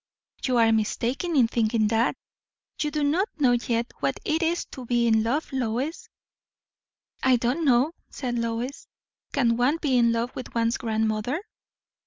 "You 0.45 0.57
are 0.57 0.71
mistaken 0.71 1.35
in 1.35 1.47
thinking 1.47 1.87
that. 1.89 2.15
You 2.81 2.89
do 2.89 3.03
not 3.03 3.29
know 3.39 3.51
yet 3.51 3.91
what 3.99 4.19
it 4.25 4.41
is 4.41 4.65
to 4.71 4.87
be 4.87 5.05
in 5.05 5.21
love, 5.21 5.53
Lois." 5.53 6.09
"I 7.21 7.35
don't 7.35 7.63
know," 7.63 7.91
said 8.09 8.39
Lois. 8.39 8.87
"Can't 9.31 9.57
one 9.57 9.77
be 9.77 9.99
in 9.99 10.11
love 10.11 10.35
with 10.35 10.55
one's 10.55 10.77
grandmother?" 10.77 11.39